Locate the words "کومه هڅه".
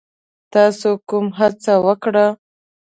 1.09-1.73